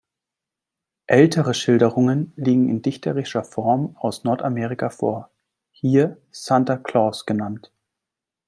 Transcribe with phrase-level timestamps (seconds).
[1.05, 5.29] Ältere Schilderungen liegen in dichterischer Form aus Nordamerika vor,
[5.69, 7.71] hier „Santa Claus“ genannt.